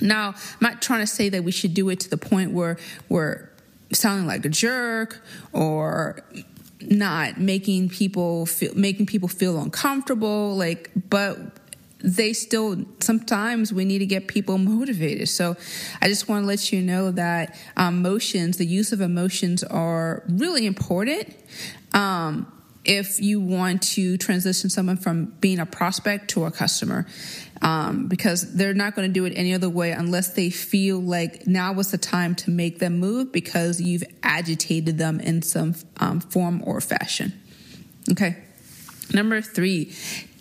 Now, 0.00 0.28
I'm 0.28 0.58
not 0.60 0.82
trying 0.82 1.00
to 1.00 1.06
say 1.06 1.30
that 1.30 1.42
we 1.42 1.52
should 1.52 1.74
do 1.74 1.88
it 1.88 2.00
to 2.00 2.10
the 2.10 2.18
point 2.18 2.52
where 2.52 2.76
we're 3.08 3.48
sounding 3.92 4.26
like 4.26 4.44
a 4.44 4.48
jerk 4.48 5.22
or 5.52 6.20
not 6.80 7.40
making 7.40 7.88
people 7.88 8.46
feel 8.46 8.74
making 8.74 9.06
people 9.06 9.28
feel 9.28 9.58
uncomfortable 9.58 10.54
like 10.56 10.90
but 11.08 11.38
they 12.00 12.32
still 12.32 12.84
sometimes 13.00 13.72
we 13.72 13.84
need 13.84 13.98
to 13.98 14.06
get 14.06 14.28
people 14.28 14.58
motivated. 14.58 15.28
So 15.28 15.56
i 16.00 16.08
just 16.08 16.28
want 16.28 16.42
to 16.42 16.46
let 16.46 16.72
you 16.72 16.82
know 16.82 17.10
that 17.12 17.58
um, 17.76 17.98
emotions 17.98 18.58
the 18.58 18.66
use 18.66 18.92
of 18.92 19.00
emotions 19.00 19.64
are 19.64 20.22
really 20.28 20.66
important. 20.66 21.34
Um, 21.92 22.52
if 22.84 23.20
you 23.20 23.40
want 23.40 23.82
to 23.82 24.16
transition 24.16 24.70
someone 24.70 24.96
from 24.96 25.26
being 25.40 25.58
a 25.58 25.66
prospect 25.66 26.30
to 26.30 26.44
a 26.44 26.52
customer 26.52 27.04
um, 27.60 28.06
because 28.06 28.54
they're 28.54 28.74
not 28.74 28.94
going 28.94 29.08
to 29.08 29.12
do 29.12 29.24
it 29.24 29.32
any 29.36 29.52
other 29.52 29.68
way 29.68 29.90
unless 29.90 30.34
they 30.34 30.50
feel 30.50 31.00
like 31.00 31.46
now 31.48 31.72
was 31.72 31.90
the 31.90 31.98
time 31.98 32.34
to 32.36 32.50
make 32.50 32.78
them 32.78 33.00
move 33.00 33.32
because 33.32 33.80
you've 33.80 34.04
agitated 34.22 34.98
them 34.98 35.18
in 35.18 35.42
some 35.42 35.74
um, 35.96 36.20
form 36.20 36.62
or 36.64 36.80
fashion. 36.80 37.32
Okay. 38.12 38.36
Number 39.12 39.40
three 39.40 39.92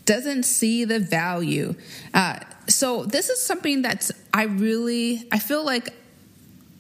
doesn't 0.06 0.44
see 0.44 0.86
the 0.86 1.00
value. 1.00 1.76
Uh, 2.14 2.40
so 2.68 3.06
this 3.06 3.30
is 3.30 3.44
something 3.44 3.82
that's 3.82 4.12
I 4.34 4.44
really 4.44 5.28
I 5.32 5.40
feel 5.40 5.66
like 5.66 5.90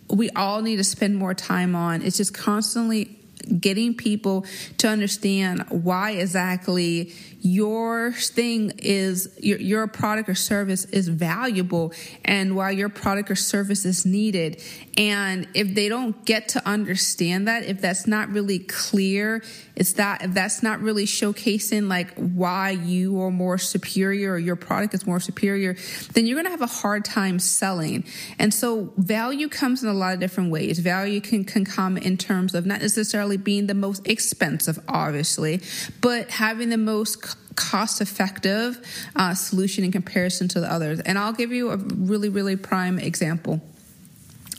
we 0.09 0.29
all 0.31 0.61
need 0.61 0.77
to 0.77 0.83
spend 0.83 1.15
more 1.15 1.33
time 1.33 1.75
on. 1.75 2.01
It's 2.01 2.17
just 2.17 2.33
constantly 2.33 3.19
getting 3.59 3.95
people 3.95 4.45
to 4.77 4.87
understand 4.87 5.65
why 5.69 6.11
exactly 6.11 7.13
your 7.41 8.11
thing 8.11 8.71
is 8.79 9.29
your, 9.39 9.59
your 9.59 9.87
product 9.87 10.27
or 10.27 10.35
service 10.35 10.85
is 10.85 11.07
valuable 11.07 11.93
and 12.23 12.55
why 12.55 12.71
your 12.71 12.89
product 12.89 13.29
or 13.29 13.35
service 13.35 13.85
is 13.85 14.05
needed. 14.05 14.61
And 14.97 15.47
if 15.53 15.75
they 15.75 15.87
don't 15.87 16.25
get 16.25 16.49
to 16.49 16.67
understand 16.67 17.47
that 17.47 17.63
if 17.63 17.81
that's 17.81 18.07
not 18.07 18.29
really 18.29 18.59
clear 18.59 19.43
it's 19.75 19.93
that 19.93 20.23
if 20.23 20.33
that's 20.33 20.63
not 20.63 20.79
really 20.79 21.05
showcasing 21.05 21.87
like 21.87 22.13
why 22.15 22.71
you 22.71 23.21
are 23.21 23.29
more 23.29 23.57
superior 23.57 24.33
or 24.33 24.37
your 24.39 24.55
product 24.55 24.93
is 24.93 25.05
more 25.05 25.19
superior 25.19 25.75
then 26.13 26.25
you're 26.25 26.35
going 26.35 26.45
to 26.45 26.51
have 26.51 26.61
a 26.61 26.65
hard 26.65 27.05
time 27.05 27.39
selling. 27.39 28.03
And 28.39 28.53
so 28.53 28.93
value 28.97 29.49
comes 29.49 29.83
in 29.83 29.89
a 29.89 29.93
lot 29.93 30.13
of 30.13 30.19
different 30.19 30.51
ways. 30.51 30.79
Value 30.79 31.21
can, 31.21 31.43
can 31.43 31.65
come 31.65 31.97
in 31.97 32.17
terms 32.17 32.55
of 32.55 32.65
not 32.65 32.81
necessarily 32.81 33.34
being 33.37 33.67
the 33.67 33.73
most 33.73 34.07
expensive 34.07 34.79
obviously 34.87 35.61
but 36.01 36.29
having 36.29 36.69
the 36.69 36.77
most 36.77 37.35
cost 37.55 38.01
effective 38.01 38.79
uh, 39.15 39.33
solution 39.33 39.83
in 39.83 39.91
comparison 39.91 40.47
to 40.49 40.59
the 40.59 40.71
others. 40.71 40.99
And 40.99 41.17
I'll 41.17 41.33
give 41.33 41.51
you 41.51 41.71
a 41.71 41.77
really, 41.77 42.29
really 42.29 42.55
prime 42.55 42.99
example 42.99 43.61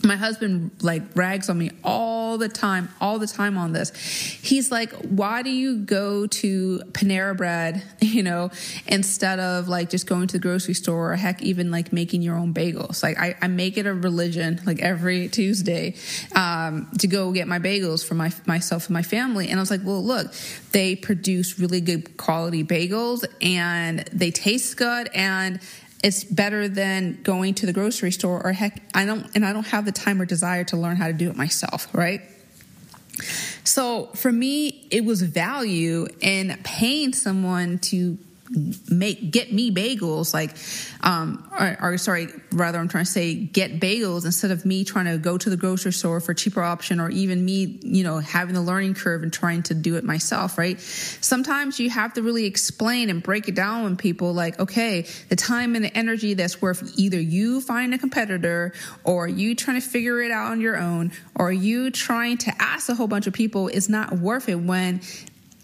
my 0.04 0.16
husband 0.16 0.70
like 0.82 1.02
rags 1.14 1.48
on 1.48 1.58
me 1.58 1.70
all 1.82 2.38
the 2.38 2.48
time 2.48 2.88
all 3.00 3.18
the 3.18 3.26
time 3.26 3.56
on 3.56 3.72
this. 3.72 3.90
He's 4.42 4.70
like 4.70 4.92
why 4.92 5.42
do 5.42 5.50
you 5.50 5.78
go 5.78 6.26
to 6.26 6.78
panera 6.92 7.36
bread 7.36 7.82
you 8.00 8.22
know 8.22 8.50
instead 8.86 9.38
of 9.40 9.68
like 9.68 9.90
just 9.90 10.06
going 10.06 10.28
to 10.28 10.32
the 10.34 10.38
grocery 10.38 10.74
store 10.74 11.12
or 11.12 11.16
heck 11.16 11.42
even 11.42 11.70
like 11.70 11.92
making 11.92 12.22
your 12.22 12.36
own 12.36 12.52
bagels? 12.52 13.02
Like 13.02 13.18
i, 13.18 13.36
I 13.40 13.48
make 13.48 13.78
it 13.78 13.86
a 13.86 13.94
religion 13.94 14.60
like 14.66 14.80
every 14.80 15.28
tuesday 15.28 15.94
um, 16.34 16.88
to 16.98 17.06
go 17.06 17.32
get 17.32 17.48
my 17.48 17.58
bagels 17.58 18.06
for 18.06 18.14
my 18.14 18.32
myself 18.46 18.86
and 18.86 18.94
my 18.94 19.02
family. 19.02 19.48
And 19.48 19.58
i 19.58 19.62
was 19.62 19.70
like 19.70 19.82
well 19.84 20.02
look 20.02 20.32
they 20.72 20.96
produce 20.96 21.58
really 21.58 21.80
good 21.80 22.16
quality 22.16 22.64
bagels 22.64 23.24
and 23.40 24.00
they 24.12 24.30
taste 24.30 24.76
good 24.76 25.08
and 25.14 25.60
it's 26.06 26.22
better 26.22 26.68
than 26.68 27.20
going 27.24 27.52
to 27.52 27.66
the 27.66 27.72
grocery 27.72 28.12
store 28.12 28.40
or 28.46 28.52
heck 28.52 28.80
I 28.94 29.04
don't 29.04 29.28
and 29.34 29.44
I 29.44 29.52
don't 29.52 29.66
have 29.66 29.84
the 29.84 29.90
time 29.90 30.22
or 30.22 30.24
desire 30.24 30.62
to 30.64 30.76
learn 30.76 30.94
how 30.94 31.08
to 31.08 31.12
do 31.12 31.28
it 31.28 31.36
myself, 31.36 31.92
right? 31.92 32.20
So 33.64 34.06
for 34.14 34.30
me, 34.30 34.86
it 34.92 35.04
was 35.04 35.22
value 35.22 36.06
in 36.20 36.56
paying 36.62 37.12
someone 37.12 37.80
to 37.90 38.18
make 38.90 39.30
get 39.30 39.52
me 39.52 39.70
bagels 39.70 40.32
like 40.34 40.56
um 41.02 41.48
or, 41.58 41.76
or, 41.80 41.98
sorry 41.98 42.28
rather 42.52 42.78
i'm 42.78 42.88
trying 42.88 43.04
to 43.04 43.10
say 43.10 43.34
get 43.34 43.80
bagels 43.80 44.24
instead 44.24 44.50
of 44.50 44.64
me 44.64 44.84
trying 44.84 45.04
to 45.06 45.18
go 45.18 45.38
to 45.38 45.50
the 45.50 45.56
grocery 45.56 45.92
store 45.92 46.20
for 46.20 46.34
cheaper 46.34 46.62
option 46.62 47.00
or 47.00 47.10
even 47.10 47.44
me 47.44 47.78
you 47.82 48.04
know 48.04 48.18
having 48.18 48.54
the 48.54 48.60
learning 48.60 48.94
curve 48.94 49.22
and 49.22 49.32
trying 49.32 49.62
to 49.62 49.74
do 49.74 49.96
it 49.96 50.04
myself 50.04 50.56
right? 50.58 50.80
Sometimes 50.80 51.78
you 51.80 51.90
have 51.90 52.14
to 52.14 52.22
really 52.22 52.44
explain 52.44 53.10
and 53.10 53.22
break 53.22 53.48
it 53.48 53.54
down 53.54 53.84
when 53.84 53.96
people 53.96 54.32
like 54.32 54.58
okay 54.58 55.06
the 55.28 55.36
time 55.36 55.74
and 55.74 55.84
the 55.84 55.96
energy 55.96 56.34
that's 56.34 56.60
worth 56.60 56.98
either 56.98 57.20
you 57.20 57.60
find 57.60 57.94
a 57.94 57.98
competitor 57.98 58.72
or 59.04 59.28
you 59.28 59.54
trying 59.54 59.80
to 59.80 59.86
figure 59.86 60.20
it 60.22 60.30
out 60.30 60.52
on 60.52 60.60
your 60.60 60.76
own 60.76 61.12
or 61.34 61.52
you 61.52 61.90
trying 61.90 62.38
to 62.38 62.52
ask 62.58 62.88
a 62.88 62.94
whole 62.94 63.08
bunch 63.08 63.26
of 63.26 63.32
people 63.32 63.68
is 63.68 63.88
not 63.88 64.12
worth 64.18 64.48
it 64.48 64.56
when 64.56 65.00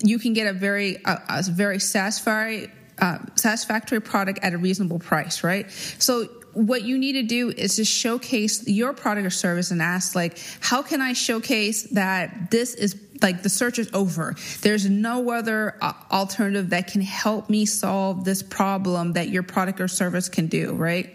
you 0.02 0.18
can 0.18 0.32
get 0.32 0.47
a 0.47 0.52
very 0.52 0.97
a, 1.04 1.21
a 1.28 1.42
very 1.50 1.78
satisfying 1.78 2.71
uh, 2.99 3.18
satisfactory 3.35 4.00
product 4.00 4.38
at 4.42 4.52
a 4.52 4.59
reasonable 4.59 4.99
price, 4.99 5.42
right? 5.42 5.71
So 5.99 6.28
what 6.52 6.82
you 6.82 6.99
need 6.99 7.14
to 7.14 7.23
do 7.23 7.50
is 7.50 7.76
to 7.76 7.85
showcase 7.85 8.66
your 8.68 8.92
product 8.92 9.26
or 9.26 9.30
service 9.30 9.71
and 9.71 9.80
ask 9.80 10.14
like 10.14 10.38
how 10.61 10.82
can 10.82 11.00
i 11.00 11.14
showcase 11.14 11.85
that 11.85 12.50
this 12.50 12.75
is 12.75 13.00
like 13.23 13.42
the 13.42 13.49
search 13.49 13.78
is 13.78 13.88
over? 13.92 14.35
There's 14.62 14.88
no 14.90 15.30
other 15.30 15.76
uh, 15.80 15.92
alternative 16.11 16.71
that 16.71 16.88
can 16.88 17.02
help 17.02 17.49
me 17.49 17.66
solve 17.66 18.25
this 18.25 18.42
problem 18.42 19.12
that 19.12 19.28
your 19.28 19.44
product 19.44 19.80
or 19.80 19.88
service 19.88 20.28
can 20.28 20.47
do 20.47 20.75
right? 20.75 21.14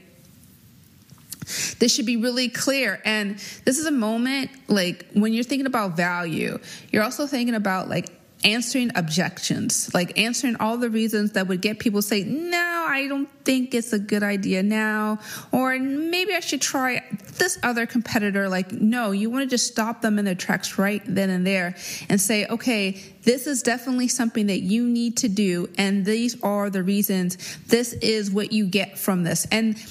This 1.80 1.94
should 1.96 2.06
be 2.06 2.18
really 2.18 2.50
clear. 2.50 3.02
And 3.06 3.38
this 3.64 3.78
is 3.78 3.86
a 3.86 3.92
moment 3.92 4.52
like 4.68 5.06
when 5.14 5.34
you're 5.34 5.44
thinking 5.44 5.68
about 5.68 5.96
value 5.96 6.60
you're 6.92 7.04
also 7.04 7.28
thinking 7.28 7.56
about 7.56 7.90
like 7.90 8.10
answering 8.44 8.92
objections, 8.96 9.94
like 9.94 10.18
answering 10.18 10.56
all 10.58 10.78
the 10.78 10.90
reasons 10.90 11.32
that 11.32 11.48
would 11.48 11.62
get 11.62 11.80
people 11.80 12.02
say, 12.02 12.24
no, 12.24 12.86
I 12.88 13.08
don't 13.08 13.30
think 13.44 13.74
it's 13.74 13.94
a 13.94 14.00
good 14.00 14.24
idea 14.24 14.62
now, 14.62 15.20
or 15.52 15.78
maybe 15.80 16.34
I 16.34 16.40
should 16.40 16.62
try 16.62 17.04
this 17.38 17.58
other 17.64 17.86
competitor. 17.86 18.48
Like, 18.48 18.72
no, 18.72 19.12
you 19.12 19.30
want 19.30 19.44
to 19.44 19.50
just 19.50 19.68
stop 19.68 20.02
them 20.02 20.20
in 20.20 20.26
their 20.26 20.36
tracks 20.36 20.78
right 20.78 21.02
then 21.06 21.30
and 21.30 21.48
there 21.48 21.76
and 22.10 22.22
say, 22.22 22.46
okay, 22.46 23.02
this 23.24 23.48
is 23.48 23.64
definitely 23.64 24.08
something 24.08 24.48
that 24.48 24.62
you 24.62 24.88
need 24.88 25.18
to 25.18 25.30
do, 25.30 25.70
and 25.78 26.06
these 26.06 26.42
are 26.44 26.70
the 26.70 26.84
reasons. 26.84 27.38
This 27.68 27.94
is 27.94 28.32
what 28.32 28.52
you 28.52 28.68
get 28.68 28.98
from 28.98 29.24
this. 29.24 29.48
And 29.52 29.84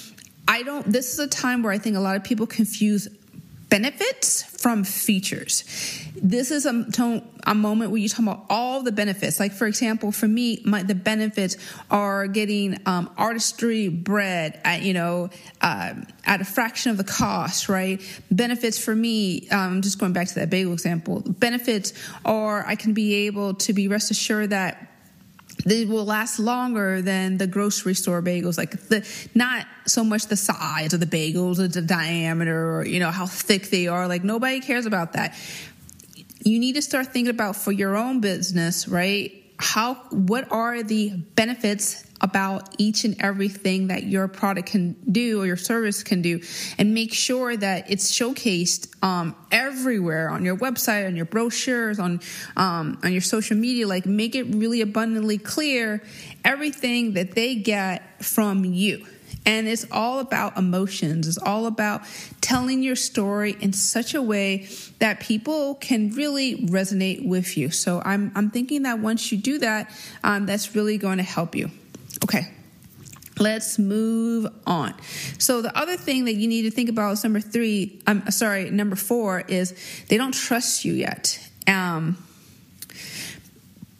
I 0.49 0.63
don't, 0.63 0.87
this 0.87 1.13
is 1.13 1.19
a 1.19 1.27
time 1.27 1.65
where 1.65 1.73
I 1.73 1.79
think 1.79 1.97
a 1.97 2.01
lot 2.01 2.15
of 2.15 2.23
people 2.23 2.47
confuse 2.47 3.09
benefits 3.69 4.43
from 4.43 4.85
features. 4.85 5.65
This 6.15 6.51
is 6.51 6.67
a, 6.67 7.23
a 7.47 7.55
moment 7.55 7.91
where 7.91 8.01
you 8.01 8.09
talk 8.09 8.21
about 8.21 8.47
all 8.49 8.83
the 8.83 8.93
benefits. 8.93 9.39
Like, 9.41 9.53
for 9.53 9.67
example, 9.67 10.13
for 10.13 10.29
me, 10.29 10.63
my, 10.65 10.83
the 10.83 10.95
benefits 10.95 11.57
are 11.91 12.27
getting 12.27 12.79
um, 12.87 13.11
artistry 13.19 13.89
bread 13.89 14.61
at, 14.65 14.83
you 14.83 14.95
know, 14.95 15.31
uh, 15.61 15.95
at 16.25 16.41
a 16.41 16.45
fraction 16.45 16.91
of 16.91 16.97
the 16.97 17.05
cost, 17.05 17.69
right? 17.69 18.01
Benefits 18.31 18.79
for 18.79 18.95
me, 18.95 19.49
um, 19.51 19.83
just 19.83 19.99
going 19.99 20.13
back 20.13 20.29
to 20.29 20.35
that 20.37 20.51
bagel 20.51 20.73
example, 20.73 21.21
benefits 21.27 21.93
are 22.25 22.65
I 22.67 22.77
can 22.77 22.95
be 22.95 23.27
able 23.27 23.55
to 23.55 23.73
be 23.73 23.89
rest 23.89 24.11
assured 24.11 24.51
that 24.51 24.86
they 25.65 25.85
will 25.85 26.05
last 26.05 26.39
longer 26.39 27.03
than 27.03 27.39
the 27.39 27.47
grocery 27.47 27.95
store 27.95 28.23
bagels. 28.23 28.59
Like 28.59 28.73
the 28.89 29.07
not 29.35 29.67
so 29.87 30.05
much 30.05 30.27
the 30.27 30.37
size 30.37 30.93
of 30.93 31.01
the 31.01 31.07
bagels 31.07 31.59
or 31.59 31.69
the 31.69 31.83
diameter 31.83 32.77
or 32.77 32.85
you 32.85 33.01
know 33.01 33.11
how 33.11 33.27
thick 33.27 33.71
they 33.71 33.89
are. 33.89 34.07
Like 34.09 34.25
nobody 34.25 34.61
cares 34.61 34.87
about 34.87 35.15
that. 35.15 35.35
You 36.43 36.59
need 36.61 36.75
to 36.75 36.83
start 36.83 37.09
thinking 37.09 37.31
about 37.31 37.57
for 37.57 37.73
your 37.73 37.97
own 37.97 38.21
business 38.21 38.87
right? 38.87 39.33
How 39.59 39.95
what 40.11 40.51
are 40.53 40.83
the 40.83 41.17
benefits 41.35 42.06
about 42.21 42.75
each 42.79 43.05
and 43.05 43.21
everything 43.21 43.89
that 43.89 44.05
your 44.05 44.29
product 44.29 44.71
can 44.71 44.97
do 45.11 45.43
or 45.43 45.47
your 45.47 45.57
service 45.57 46.03
can 46.03 46.23
do 46.23 46.41
and 46.79 46.95
make 46.95 47.13
sure 47.13 47.57
that 47.57 47.91
it's 47.91 48.11
showcased 48.11 48.89
um, 49.03 49.37
everywhere 49.51 50.31
on 50.31 50.45
your 50.45 50.57
website 50.57 51.07
on 51.07 51.17
your 51.17 51.27
brochures 51.27 51.99
on 51.99 52.21
um, 52.57 52.99
on 53.03 53.13
your 53.13 53.21
social 53.21 53.57
media 53.57 53.87
like 53.87 54.07
make 54.07 54.35
it 54.35 54.45
really 54.55 54.81
abundantly 54.81 55.39
clear 55.39 56.03
everything 56.45 57.15
that 57.15 57.33
they 57.33 57.55
get 57.55 58.25
from 58.25 58.65
you 58.65 59.05
and 59.47 59.69
it's 59.69 59.87
all 59.93 60.19
about 60.19 60.59
emotions. 60.59 61.29
It's 61.29 61.39
all 61.39 61.67
about 61.67 62.03
telling 62.41 62.83
your 62.83 62.97
story 62.97 63.57
in 63.61 63.73
such 63.73 64.15
a 64.15 64.21
way 64.21 64.69
that 64.99 65.21
people 65.21 65.77
can 65.77 66.11
really 66.11 66.57
resonate 66.67 67.27
with 67.27 67.57
you. 67.57 67.71
So 67.71 68.03
I'm, 68.05 68.33
I'm 68.35 68.51
thinking 68.51 68.83
that 68.83 68.99
once 68.99 69.31
you 69.31 69.39
do 69.39 69.59
that, 69.59 69.95
um, 70.25 70.47
that's 70.47 70.75
really 70.75 70.99
going 70.99 71.19
to 71.19 71.23
help 71.23 71.55
you. 71.55 71.71
Okay. 72.25 72.53
Let's 73.39 73.79
move 73.79 74.47
on. 74.67 74.95
So 75.39 75.61
the 75.61 75.77
other 75.77 75.97
thing 75.97 76.25
that 76.25 76.35
you 76.35 76.49
need 76.49 76.63
to 76.63 76.71
think 76.71 76.89
about 76.89 77.13
is 77.13 77.25
number 77.25 77.41
three. 77.41 78.01
I'm 78.07 78.31
sorry, 78.31 78.71
number 78.71 78.97
four 78.97 79.41
is 79.41 79.75
they 80.09 80.17
don't 80.17 80.33
trust 80.33 80.87
you 80.87 80.95
yet. 80.95 81.39
Um, 81.67 82.17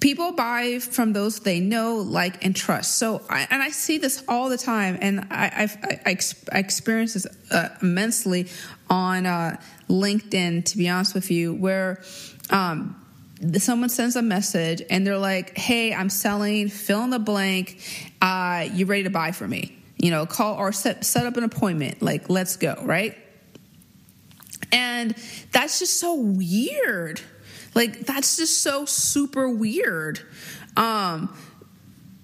people 0.01 0.33
buy 0.33 0.79
from 0.79 1.13
those 1.13 1.41
they 1.41 1.61
know, 1.61 1.97
like, 1.97 2.45
and 2.45 2.57
trust. 2.57 2.97
So, 2.97 3.23
I, 3.29 3.47
and 3.51 3.63
I 3.63 3.71
see 3.71 3.99
this 3.99 4.23
all 4.27 4.49
the 4.49 4.57
time, 4.57 4.99
and 5.01 5.27
I, 5.31 5.69
I, 5.83 6.11
I, 6.11 6.19
I 6.53 6.59
experience 6.59 7.15
this 7.15 7.27
uh, 7.51 7.69
immensely 7.83 8.49
on 8.89 9.27
uh, 9.27 9.61
LinkedIn. 9.89 10.65
To 10.67 10.79
be 10.79 10.89
honest 10.89 11.15
with 11.15 11.31
you, 11.31 11.53
where 11.55 12.03
um, 12.51 12.97
someone 13.59 13.89
sends 13.89 14.17
a 14.17 14.23
message 14.23 14.83
and 14.89 15.07
they're 15.07 15.19
like, 15.19 15.57
"Hey, 15.57 15.93
I'm 15.93 16.09
selling. 16.11 16.69
Fill 16.69 17.05
in 17.05 17.11
the 17.11 17.19
blank. 17.19 17.81
Uh, 18.21 18.69
you 18.73 18.87
ready 18.87 19.05
to 19.05 19.11
buy 19.11 19.33
for 19.33 19.47
me? 19.47 19.77
You 19.99 20.11
know, 20.11 20.27
call 20.27 20.57
or 20.57 20.73
set 20.73 21.05
set 21.05 21.27
up 21.27 21.37
an 21.37 21.45
appointment. 21.45 22.03
Like, 22.03 22.29
let's 22.31 22.57
go, 22.57 22.77
right?" 22.83 23.17
And 24.73 25.15
that's 25.53 25.79
just 25.79 26.01
so 26.01 26.15
weird. 26.15 27.21
Like, 27.75 28.01
that's 28.01 28.37
just 28.37 28.63
so 28.63 28.85
super 28.85 29.49
weird. 29.49 30.21
Um, 30.77 31.35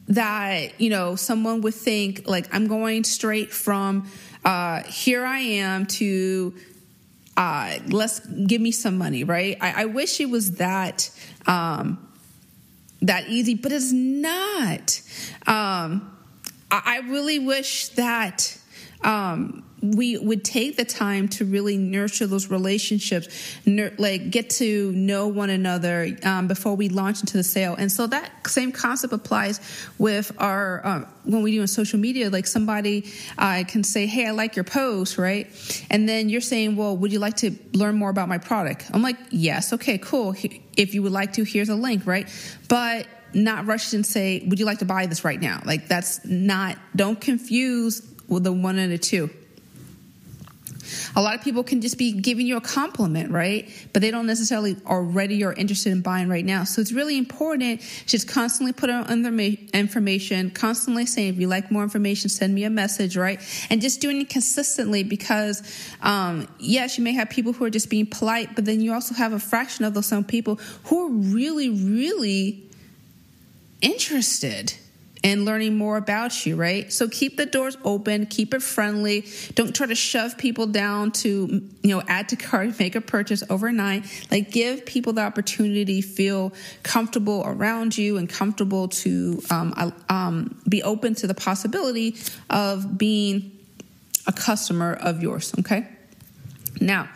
that 0.09 0.81
you 0.81 0.91
know 0.91 1.17
someone 1.17 1.61
would 1.63 1.75
think 1.75 2.27
like 2.27 2.47
i'm 2.53 2.67
going 2.67 3.05
straight 3.05 3.53
from 3.53 4.07
uh, 4.45 4.83
here 4.83 5.25
i 5.25 5.39
am 5.39 5.87
to 5.87 6.53
uh, 7.37 7.79
let's 7.89 8.21
give 8.21 8.61
me 8.61 8.73
some 8.73 8.99
money, 8.99 9.25
right? 9.25 9.57
I, 9.61 9.83
I 9.83 9.85
wish 9.87 10.21
it 10.21 10.31
was 10.31 10.53
that 10.57 11.11
um, 11.47 12.09
that 13.01 13.29
easy, 13.29 13.55
but 13.55 13.73
it's 13.73 13.93
not. 13.93 15.01
Um, 15.47 16.17
I, 16.71 16.83
I 16.85 17.01
really 17.09 17.39
wish 17.39 17.89
that 17.89 18.59
um, 19.03 19.65
we 19.83 20.17
would 20.17 20.45
take 20.45 20.77
the 20.77 20.85
time 20.85 21.27
to 21.27 21.45
really 21.45 21.77
nurture 21.77 22.27
those 22.27 22.49
relationships, 22.49 23.29
nur- 23.67 23.93
like 23.99 24.31
get 24.31 24.49
to 24.51 24.93
know 24.93 25.27
one 25.27 25.51
another 25.51 26.17
um, 26.23 26.47
before 26.47 26.77
we 26.77 26.89
launch 26.89 27.21
into 27.21 27.37
the 27.37 27.43
sale. 27.43 27.75
And 27.75 27.91
so 27.91 28.07
that 28.07 28.31
same 28.47 28.71
concept 28.71 29.13
applies 29.13 29.61
with 29.99 30.31
our 30.39 30.87
uh, 30.87 31.05
when 31.25 31.43
we 31.43 31.53
do 31.53 31.61
on 31.61 31.67
social 31.67 31.99
media. 31.99 32.31
Like 32.31 32.47
somebody 32.47 33.11
uh, 33.37 33.65
can 33.67 33.83
say, 33.83 34.07
"Hey, 34.07 34.29
I 34.29 34.31
like 34.31 34.55
your 34.55 34.65
post," 34.65 35.19
right? 35.19 35.49
And 35.91 36.09
then 36.09 36.29
you're 36.29 36.41
saying, 36.41 36.77
"Well, 36.77 36.97
would 36.97 37.13
you 37.13 37.19
like 37.19 37.39
to 37.39 37.51
learn 37.73 37.97
more 37.97 38.11
about 38.11 38.29
my 38.29 38.39
product?" 38.39 38.89
I'm 38.93 39.03
like, 39.03 39.17
"Yes, 39.31 39.73
okay, 39.73 39.99
cool. 39.99 40.37
If 40.77 40.95
you 40.95 41.03
would 41.03 41.13
like 41.13 41.33
to, 41.35 41.43
here's 41.43 41.69
a 41.69 41.75
link, 41.75 42.07
right?" 42.07 42.29
But 42.69 43.07
not 43.35 43.67
rush 43.67 43.93
and 43.95 44.07
say, 44.07 44.45
"Would 44.47 44.61
you 44.61 44.65
like 44.65 44.79
to 44.79 44.85
buy 44.85 45.07
this 45.07 45.25
right 45.25 45.41
now?" 45.41 45.61
Like 45.65 45.89
that's 45.89 46.25
not. 46.25 46.77
Don't 46.95 47.21
confuse 47.21 48.03
with 48.29 48.45
the 48.45 48.53
one 48.53 48.79
and 48.79 48.93
the 48.93 48.99
two. 48.99 49.29
A 51.17 51.23
lot 51.23 51.35
of 51.35 51.43
people 51.43 51.63
can 51.63 51.81
just 51.81 51.99
be 51.99 52.13
giving 52.13 52.47
you 52.47 52.57
a 52.57 52.61
compliment, 52.61 53.31
right? 53.31 53.69
But 53.93 54.03
they 54.03 54.11
don't 54.11 54.27
necessarily 54.27 54.77
already 54.87 55.45
are 55.45 55.53
interested 55.53 55.93
in 55.93 56.01
buying 56.03 56.29
right 56.29 56.45
now. 56.45 56.65
So 56.65 56.81
it's 56.81 56.93
really 56.93 57.19
important 57.19 57.81
just 58.07 58.29
constantly 58.29 58.73
put 58.73 58.91
out 58.91 59.11
information, 59.11 60.51
constantly 60.51 61.07
saying, 61.07 61.35
if 61.35 61.41
you 61.41 61.49
like 61.49 61.71
more 61.71 61.83
information, 61.83 62.29
send 62.29 62.55
me 62.55 62.65
a 62.65 62.71
message, 62.71 63.17
right? 63.17 63.41
And 63.71 63.81
just 63.81 64.01
doing 64.01 64.21
it 64.21 64.29
consistently 64.29 65.03
because, 65.03 65.63
um, 66.03 66.47
yes, 66.59 66.99
you 66.99 67.05
may 67.05 67.13
have 67.13 67.31
people 67.31 67.53
who 67.53 67.65
are 67.65 67.71
just 67.71 67.91
being 67.91 68.07
polite, 68.07 68.55
but 68.55 68.65
then 68.65 68.81
you 68.81 68.93
also 68.93 69.15
have 69.15 69.33
a 69.33 69.39
fraction 69.39 69.85
of 69.85 69.95
those 69.95 70.07
some 70.07 70.25
people 70.25 70.57
who 70.85 71.07
are 71.07 71.11
really, 71.11 71.71
really 71.71 72.63
interested 73.81 74.75
and 75.25 75.45
learning 75.45 75.77
more 75.77 75.97
about 75.97 76.45
you, 76.45 76.57
right? 76.57 76.93
So 76.93 77.09
keep 77.09 77.37
the 77.37 77.47
doors 77.47 77.77
open, 77.85 78.27
keep 78.27 78.55
it 78.55 78.63
friendly. 78.63 79.27
Don't 79.55 79.75
try 79.75 79.87
to 79.87 79.95
shove 79.95 80.37
people 80.37 80.67
down 80.67 81.13
to, 81.13 81.69
you 81.83 81.97
know, 81.97 82.03
add 82.09 82.29
to 82.31 82.37
cart, 82.37 82.79
make 82.79 82.97
a 82.97 83.01
purchase 83.01 83.43
overnight. 83.49 84.05
Like 84.31 84.51
give 84.51 84.85
people 84.85 85.13
the 85.13 85.23
opportunity, 85.23 86.01
feel 86.01 86.53
comfortable 86.83 87.43
around 87.47 87.97
you 87.97 88.17
and 88.17 88.29
comfortable 88.29 88.89
to 88.89 89.43
um, 89.51 89.93
um, 90.09 90.61
be 90.69 90.83
open 90.83 91.15
to 91.17 91.27
the 91.27 91.35
possibility 91.35 92.17
of 92.51 92.99
being 92.99 93.59
a 94.27 94.33
customer 94.33 94.95
of 94.95 95.23
yours, 95.23 95.53
okay? 95.61 95.87
Now, 96.81 97.09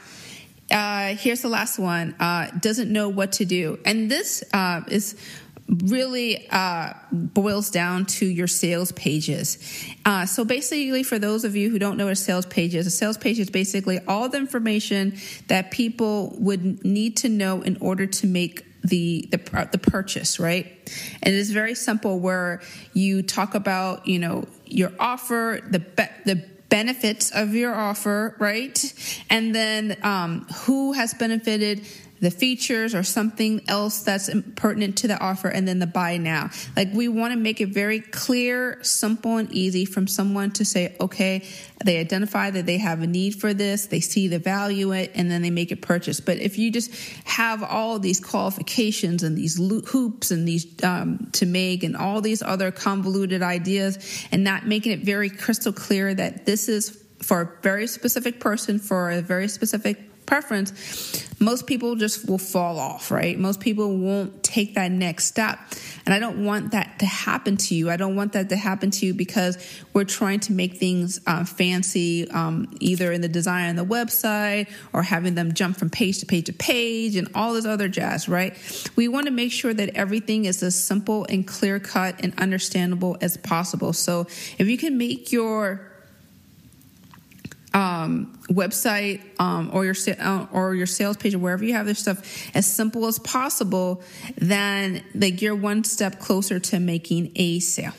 uh, 0.70 1.14
here's 1.14 1.42
the 1.42 1.48
last 1.48 1.78
one 1.78 2.14
uh, 2.18 2.50
doesn't 2.58 2.92
know 2.92 3.08
what 3.08 3.32
to 3.32 3.44
do. 3.44 3.78
And 3.84 4.10
this 4.10 4.42
uh, 4.52 4.82
is 4.88 5.16
really 5.68 6.48
uh, 6.50 6.92
boils 7.12 7.70
down 7.70 8.06
to 8.06 8.26
your 8.26 8.46
sales 8.46 8.92
pages. 8.92 9.58
Uh, 10.04 10.24
so 10.26 10.44
basically, 10.44 11.02
for 11.02 11.18
those 11.18 11.44
of 11.44 11.56
you 11.56 11.70
who 11.70 11.78
don't 11.78 11.96
know 11.96 12.04
what 12.04 12.12
a 12.12 12.16
sales 12.16 12.46
page 12.46 12.74
is, 12.74 12.86
a 12.86 12.90
sales 12.90 13.18
page 13.18 13.38
is 13.38 13.50
basically 13.50 13.98
all 14.06 14.28
the 14.28 14.38
information 14.38 15.16
that 15.48 15.70
people 15.70 16.36
would 16.38 16.84
need 16.84 17.16
to 17.18 17.28
know 17.28 17.62
in 17.62 17.76
order 17.80 18.06
to 18.06 18.26
make 18.26 18.64
the 18.82 19.28
the 19.30 19.68
the 19.72 19.78
purchase, 19.78 20.38
right? 20.38 20.66
And 21.22 21.34
it 21.34 21.38
is 21.38 21.50
very 21.50 21.74
simple 21.74 22.20
where 22.20 22.62
you 22.92 23.22
talk 23.22 23.54
about, 23.54 24.06
you 24.06 24.18
know, 24.18 24.44
your 24.64 24.92
offer, 25.00 25.60
the 25.68 25.80
be- 25.80 26.04
the 26.24 26.44
benefits 26.68 27.30
of 27.30 27.54
your 27.54 27.74
offer, 27.74 28.36
right? 28.38 28.92
And 29.30 29.54
then 29.54 29.96
um, 30.02 30.46
who 30.64 30.92
has 30.92 31.14
benefited, 31.14 31.86
the 32.20 32.30
features 32.30 32.94
or 32.94 33.02
something 33.02 33.62
else 33.68 34.02
that's 34.02 34.30
pertinent 34.54 34.98
to 34.98 35.08
the 35.08 35.18
offer 35.18 35.48
and 35.48 35.66
then 35.68 35.78
the 35.78 35.86
buy 35.86 36.16
now. 36.16 36.50
Like 36.76 36.92
we 36.92 37.08
want 37.08 37.32
to 37.32 37.38
make 37.38 37.60
it 37.60 37.68
very 37.68 38.00
clear, 38.00 38.82
simple 38.82 39.36
and 39.36 39.52
easy 39.52 39.84
from 39.84 40.06
someone 40.06 40.50
to 40.52 40.64
say, 40.64 40.96
okay, 41.00 41.46
they 41.84 41.98
identify 41.98 42.50
that 42.50 42.66
they 42.66 42.78
have 42.78 43.02
a 43.02 43.06
need 43.06 43.34
for 43.34 43.52
this, 43.52 43.86
they 43.86 44.00
see 44.00 44.28
the 44.28 44.38
value 44.38 44.92
it, 44.92 45.12
and 45.14 45.30
then 45.30 45.42
they 45.42 45.50
make 45.50 45.70
a 45.72 45.76
purchase. 45.76 46.20
But 46.20 46.38
if 46.38 46.58
you 46.58 46.72
just 46.72 46.94
have 47.24 47.62
all 47.62 47.98
these 47.98 48.20
qualifications 48.20 49.22
and 49.22 49.36
these 49.36 49.56
hoops 49.56 50.30
and 50.30 50.48
these 50.48 50.66
um, 50.82 51.28
to 51.32 51.46
make 51.46 51.82
and 51.82 51.96
all 51.96 52.20
these 52.20 52.42
other 52.42 52.70
convoluted 52.70 53.42
ideas 53.42 54.26
and 54.32 54.42
not 54.42 54.66
making 54.66 54.92
it 54.92 55.00
very 55.00 55.28
crystal 55.28 55.72
clear 55.72 56.14
that 56.14 56.46
this 56.46 56.68
is 56.68 57.02
for 57.22 57.40
a 57.40 57.62
very 57.62 57.86
specific 57.86 58.40
person 58.40 58.78
for 58.78 59.10
a 59.10 59.20
very 59.20 59.48
specific 59.48 59.98
preference, 60.26 61.26
most 61.38 61.66
people 61.66 61.96
just 61.96 62.28
will 62.28 62.38
fall 62.38 62.78
off, 62.78 63.10
right? 63.10 63.38
Most 63.38 63.60
people 63.60 63.96
won't 63.96 64.42
take 64.42 64.74
that 64.74 64.90
next 64.90 65.26
step. 65.26 65.58
And 66.06 66.14
I 66.14 66.18
don't 66.18 66.44
want 66.44 66.72
that 66.72 67.00
to 67.00 67.06
happen 67.06 67.56
to 67.58 67.74
you. 67.74 67.90
I 67.90 67.96
don't 67.96 68.16
want 68.16 68.32
that 68.32 68.48
to 68.50 68.56
happen 68.56 68.90
to 68.92 69.06
you 69.06 69.12
because 69.12 69.58
we're 69.92 70.04
trying 70.04 70.40
to 70.40 70.52
make 70.52 70.76
things 70.76 71.20
uh, 71.26 71.44
fancy, 71.44 72.30
um, 72.30 72.72
either 72.80 73.12
in 73.12 73.20
the 73.20 73.28
design 73.28 73.68
on 73.68 73.76
the 73.76 73.84
website 73.84 74.70
or 74.92 75.02
having 75.02 75.34
them 75.34 75.52
jump 75.52 75.76
from 75.76 75.90
page 75.90 76.20
to 76.20 76.26
page 76.26 76.46
to 76.46 76.52
page 76.52 77.16
and 77.16 77.28
all 77.34 77.54
this 77.54 77.66
other 77.66 77.88
jazz, 77.88 78.28
right? 78.28 78.56
We 78.96 79.08
want 79.08 79.26
to 79.26 79.32
make 79.32 79.52
sure 79.52 79.74
that 79.74 79.90
everything 79.90 80.46
is 80.46 80.62
as 80.62 80.80
simple 80.82 81.26
and 81.28 81.46
clear 81.46 81.78
cut 81.80 82.16
and 82.20 82.32
understandable 82.38 83.16
as 83.20 83.36
possible. 83.36 83.92
So 83.92 84.26
if 84.58 84.68
you 84.68 84.78
can 84.78 84.96
make 84.96 85.32
your 85.32 85.92
um, 87.76 88.38
website 88.48 89.20
um, 89.38 89.70
or 89.70 89.84
your 89.84 89.94
uh, 90.18 90.46
or 90.50 90.74
your 90.74 90.86
sales 90.86 91.18
page 91.18 91.34
or 91.34 91.38
wherever 91.38 91.62
you 91.62 91.74
have 91.74 91.84
this 91.84 91.98
stuff 91.98 92.48
as 92.56 92.66
simple 92.66 93.06
as 93.06 93.18
possible, 93.18 94.02
then 94.36 95.04
like 95.14 95.42
you're 95.42 95.54
one 95.54 95.84
step 95.84 96.18
closer 96.18 96.58
to 96.58 96.80
making 96.80 97.30
a 97.36 97.60
sale. 97.60 97.92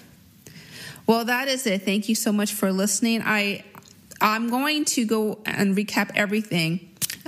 Well, 1.06 1.26
that 1.26 1.48
is 1.48 1.68
it. 1.68 1.84
Thank 1.84 2.10
you 2.10 2.16
so 2.16 2.32
much 2.32 2.54
for 2.54 2.72
listening. 2.74 3.22
I 3.24 3.64
I'm 4.20 4.50
going 4.50 4.86
to 4.86 5.06
go 5.06 5.40
and 5.46 5.78
recap 5.78 6.10
everything 6.16 6.80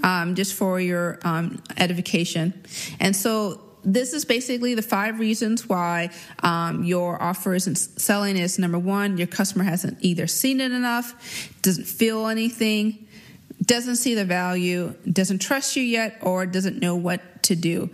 um, 0.02 0.34
just 0.34 0.56
for 0.56 0.82
your 0.82 1.20
um, 1.24 1.62
edification, 1.78 2.54
and 3.00 3.16
so 3.16 3.62
this 3.84 4.14
is 4.14 4.26
basically 4.26 4.76
the 4.76 4.82
five 4.82 5.20
reasons 5.20 5.68
why 5.70 6.10
um, 6.44 6.84
your 6.84 7.22
offer 7.22 7.54
isn't 7.54 7.78
selling 7.78 8.38
is 8.38 8.60
number 8.60 8.80
one 8.80 9.18
your 9.18 9.28
customer 9.28 9.64
hasn't 9.64 9.98
either 10.02 10.28
seen 10.28 10.60
it 10.60 10.72
enough 10.72 11.58
doesn't 11.62 11.86
feel 11.86 12.28
anything 12.28 13.08
doesn't 13.70 13.98
see 13.98 14.16
the 14.16 14.26
value 14.26 14.94
doesn't 15.12 15.40
trust 15.40 15.76
you 15.76 15.84
yet 15.84 16.18
or 16.22 16.46
doesn't 16.46 16.82
know 16.82 16.96
what 16.96 17.44
to 17.44 17.56
do. 17.56 17.90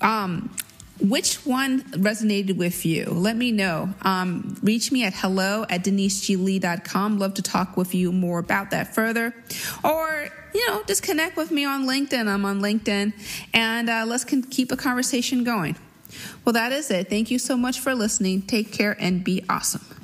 Um, 0.00 0.54
which 1.00 1.46
one 1.46 1.82
resonated 1.92 2.56
with 2.56 2.84
you? 2.84 3.06
Let 3.06 3.36
me 3.36 3.52
know. 3.52 3.94
Um, 4.02 4.56
reach 4.62 4.92
me 4.92 5.04
at 5.04 5.14
hello 5.14 5.64
at 5.68 5.84
deniseglee.com. 5.84 7.18
Love 7.18 7.34
to 7.34 7.42
talk 7.42 7.76
with 7.76 7.94
you 7.94 8.12
more 8.12 8.38
about 8.38 8.70
that 8.70 8.94
further. 8.94 9.34
Or 9.84 10.28
you 10.54 10.68
know, 10.68 10.82
just 10.86 11.02
connect 11.02 11.36
with 11.36 11.50
me 11.50 11.64
on 11.64 11.86
LinkedIn. 11.86 12.26
I'm 12.26 12.44
on 12.44 12.60
LinkedIn, 12.60 13.12
and 13.54 13.88
uh, 13.88 14.04
let's 14.06 14.24
keep 14.24 14.72
a 14.72 14.76
conversation 14.76 15.44
going. 15.44 15.76
Well, 16.44 16.52
that 16.54 16.72
is 16.72 16.90
it. 16.90 17.08
Thank 17.08 17.30
you 17.30 17.38
so 17.38 17.56
much 17.56 17.78
for 17.78 17.94
listening. 17.94 18.42
Take 18.42 18.72
care 18.72 18.96
and 18.98 19.22
be 19.22 19.44
awesome. 19.48 19.99